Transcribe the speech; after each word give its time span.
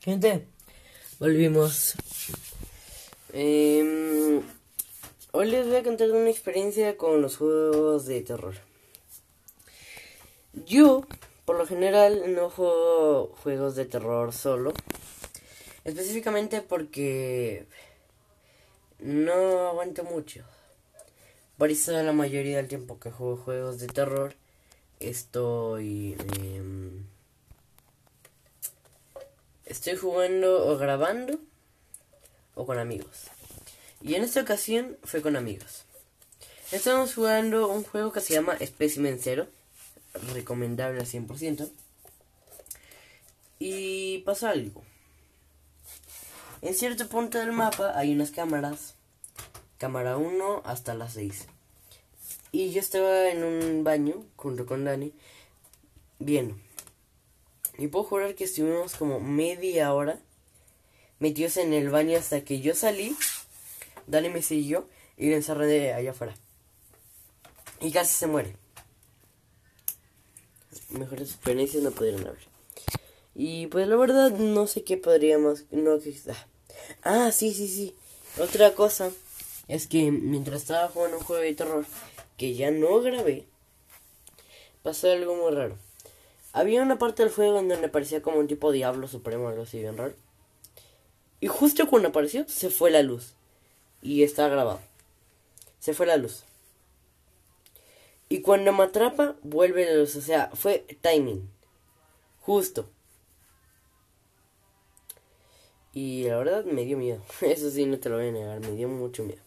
Gente, 0.00 0.46
volvimos. 1.18 1.94
Em, 3.32 4.40
hoy 5.32 5.50
les 5.50 5.66
voy 5.66 5.74
a 5.74 5.82
contar 5.82 6.08
una 6.12 6.30
experiencia 6.30 6.96
con 6.96 7.20
los 7.20 7.36
juegos 7.36 8.06
de 8.06 8.20
terror. 8.20 8.54
Yo, 10.66 11.04
por 11.44 11.58
lo 11.58 11.66
general, 11.66 12.32
no 12.32 12.48
juego 12.48 13.34
juegos 13.42 13.74
de 13.74 13.86
terror 13.86 14.32
solo. 14.32 14.72
Específicamente 15.84 16.62
porque 16.62 17.66
no 19.00 19.68
aguanto 19.68 20.04
mucho. 20.04 20.44
Por 21.56 21.72
eso 21.72 21.90
la 21.90 22.12
mayoría 22.12 22.58
del 22.58 22.68
tiempo 22.68 23.00
que 23.00 23.10
juego 23.10 23.36
juegos 23.36 23.80
de 23.80 23.88
terror 23.88 24.36
estoy... 25.00 26.16
Em, 26.36 27.17
estoy 29.68 29.96
jugando 29.96 30.66
o 30.66 30.76
grabando 30.78 31.38
o 32.54 32.66
con 32.66 32.78
amigos. 32.78 33.28
Y 34.02 34.14
en 34.14 34.24
esta 34.24 34.40
ocasión 34.40 34.96
fue 35.04 35.22
con 35.22 35.36
amigos. 35.36 35.84
Estamos 36.72 37.14
jugando 37.14 37.68
un 37.68 37.84
juego 37.84 38.12
que 38.12 38.20
se 38.20 38.34
llama 38.34 38.58
Specimen 38.58 39.18
Zero. 39.20 39.46
Recomendable 40.32 41.00
al 41.00 41.06
100%. 41.06 41.70
Y 43.58 44.18
pasa 44.18 44.50
algo. 44.50 44.82
En 46.62 46.74
cierto 46.74 47.08
punto 47.08 47.38
del 47.38 47.52
mapa 47.52 47.96
hay 47.96 48.12
unas 48.12 48.30
cámaras. 48.30 48.94
Cámara 49.78 50.16
1 50.16 50.62
hasta 50.64 50.94
las 50.94 51.12
6. 51.14 51.46
Y 52.50 52.70
yo 52.72 52.80
estaba 52.80 53.28
en 53.28 53.44
un 53.44 53.84
baño 53.84 54.24
junto 54.36 54.66
con 54.66 54.84
Dani. 54.84 55.12
Bien. 56.18 56.67
Y 57.78 57.86
puedo 57.86 58.04
jurar 58.04 58.34
que 58.34 58.44
estuvimos 58.44 58.96
como 58.96 59.20
media 59.20 59.94
hora 59.94 60.18
metidos 61.20 61.56
en 61.56 61.72
el 61.72 61.90
baño 61.90 62.18
hasta 62.18 62.42
que 62.42 62.60
yo 62.60 62.74
salí. 62.74 63.16
Dani 64.08 64.28
me 64.28 64.42
siguió 64.42 64.88
y 65.16 65.30
lo 65.30 65.36
encerré 65.36 65.66
de 65.66 65.92
allá 65.92 66.10
afuera. 66.10 66.34
Y 67.80 67.92
casi 67.92 68.14
se 68.14 68.26
muere. 68.26 68.56
Mejores 70.90 71.30
experiencias 71.30 71.82
no 71.82 71.92
pudieron 71.92 72.26
haber. 72.26 72.48
Y 73.34 73.68
pues 73.68 73.86
la 73.86 73.94
verdad 73.94 74.32
no 74.32 74.66
sé 74.66 74.82
qué 74.82 74.96
podríamos... 74.96 75.64
No, 75.70 75.98
ah, 77.02 77.30
sí, 77.30 77.54
sí, 77.54 77.68
sí. 77.68 77.94
Otra 78.40 78.74
cosa 78.74 79.12
es 79.68 79.86
que 79.86 80.10
mientras 80.10 80.62
estaba 80.62 80.88
jugando 80.88 81.18
un 81.18 81.24
juego 81.24 81.42
de 81.42 81.54
terror 81.54 81.86
que 82.36 82.54
ya 82.54 82.72
no 82.72 83.00
grabé, 83.00 83.46
pasó 84.82 85.10
algo 85.12 85.36
muy 85.36 85.54
raro. 85.54 85.78
Había 86.52 86.82
una 86.82 86.98
parte 86.98 87.22
del 87.22 87.32
juego 87.32 87.58
en 87.58 87.68
donde 87.68 87.88
parecía 87.88 88.22
como 88.22 88.38
un 88.38 88.48
tipo 88.48 88.72
diablo 88.72 89.06
supremo, 89.06 89.48
algo 89.48 89.62
así 89.62 89.78
bien 89.78 89.96
raro. 89.96 90.14
Y 91.40 91.46
justo 91.46 91.86
cuando 91.88 92.08
apareció, 92.08 92.48
se 92.48 92.70
fue 92.70 92.90
la 92.90 93.02
luz. 93.02 93.34
Y 94.02 94.22
está 94.22 94.48
grabado. 94.48 94.80
Se 95.78 95.94
fue 95.94 96.06
la 96.06 96.16
luz. 96.16 96.44
Y 98.28 98.42
cuando 98.42 98.72
me 98.72 98.84
atrapa, 98.84 99.36
vuelve 99.42 99.84
la 99.84 99.94
luz. 99.94 100.16
O 100.16 100.20
sea, 100.20 100.50
fue 100.54 100.84
timing. 101.00 101.48
Justo. 102.40 102.88
Y 105.92 106.24
la 106.24 106.38
verdad 106.38 106.64
me 106.64 106.84
dio 106.84 106.98
miedo. 106.98 107.22
Eso 107.40 107.70
sí, 107.70 107.86
no 107.86 107.98
te 107.98 108.08
lo 108.08 108.16
voy 108.16 108.28
a 108.28 108.32
negar. 108.32 108.60
Me 108.60 108.72
dio 108.72 108.88
mucho 108.88 109.22
miedo. 109.22 109.42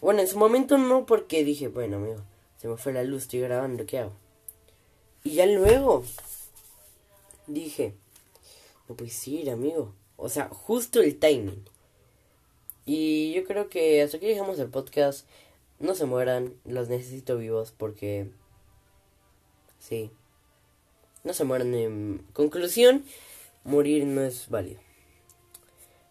Bueno, 0.00 0.20
en 0.20 0.28
su 0.28 0.38
momento 0.38 0.76
no, 0.78 1.06
porque 1.06 1.44
dije, 1.44 1.68
bueno, 1.68 1.96
amigo, 1.96 2.20
se 2.58 2.68
me 2.68 2.76
fue 2.76 2.92
la 2.92 3.04
luz, 3.04 3.22
estoy 3.22 3.40
grabando, 3.40 3.86
¿qué 3.86 4.00
hago? 4.00 4.12
Y 5.26 5.36
ya 5.36 5.46
luego 5.46 6.04
dije, 7.46 7.94
no 8.88 8.94
puedes 8.94 9.26
ir, 9.26 9.50
amigo. 9.50 9.94
O 10.18 10.28
sea, 10.28 10.48
justo 10.50 11.00
el 11.00 11.18
timing. 11.18 11.64
Y 12.84 13.32
yo 13.32 13.44
creo 13.44 13.70
que 13.70 14.02
hasta 14.02 14.18
aquí 14.18 14.26
dejamos 14.26 14.58
el 14.58 14.68
podcast. 14.68 15.26
No 15.78 15.94
se 15.94 16.04
mueran, 16.04 16.54
los 16.66 16.90
necesito 16.90 17.38
vivos 17.38 17.72
porque... 17.76 18.30
Sí. 19.78 20.10
No 21.24 21.32
se 21.32 21.44
mueran. 21.44 21.74
En 21.74 22.26
conclusión, 22.34 23.04
morir 23.64 24.04
no 24.04 24.22
es 24.22 24.50
válido. 24.50 24.80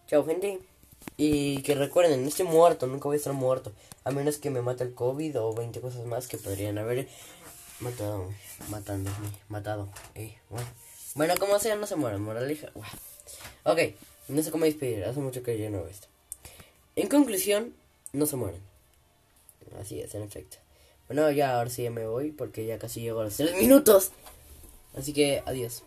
Chao, 0.08 0.26
gente. 0.26 0.58
Y 1.16 1.62
que 1.62 1.76
recuerden, 1.76 2.22
no 2.22 2.28
estoy 2.28 2.46
muerto, 2.46 2.88
nunca 2.88 3.04
voy 3.04 3.14
a 3.14 3.18
estar 3.18 3.32
muerto. 3.32 3.72
A 4.02 4.10
menos 4.10 4.38
que 4.38 4.50
me 4.50 4.60
mate 4.60 4.82
el 4.82 4.94
COVID 4.94 5.40
o 5.40 5.54
20 5.54 5.80
cosas 5.80 6.04
más 6.04 6.26
que 6.26 6.36
podrían 6.36 6.78
haber 6.78 7.08
matado, 7.80 8.32
matándome, 8.68 9.16
matado. 9.48 9.88
Eh, 10.14 10.36
bueno. 10.50 10.66
bueno, 11.14 11.34
como 11.38 11.58
sea, 11.58 11.76
no 11.76 11.86
se 11.86 11.96
mueran, 11.96 12.22
moraleja. 12.22 12.68
Ok, 13.64 13.78
no 14.28 14.42
sé 14.42 14.50
cómo 14.50 14.64
despedir, 14.64 15.04
hace 15.04 15.20
mucho 15.20 15.42
que 15.42 15.58
yo 15.58 15.70
no 15.70 15.78
veo 15.78 15.88
esto. 15.88 16.08
En 16.96 17.08
conclusión, 17.08 17.74
no 18.12 18.26
se 18.26 18.36
mueren. 18.36 18.60
Así 19.80 20.00
es, 20.00 20.14
en 20.14 20.22
efecto. 20.22 20.58
Bueno, 21.08 21.30
ya 21.30 21.56
ahora 21.56 21.70
sí 21.70 21.82
ya 21.82 21.90
me 21.90 22.06
voy 22.06 22.30
porque 22.30 22.64
ya 22.66 22.78
casi 22.78 23.00
llego 23.00 23.20
a 23.20 23.24
los 23.24 23.36
3 23.36 23.56
minutos. 23.56 24.12
Así 24.96 25.12
que 25.12 25.42
adiós. 25.44 25.82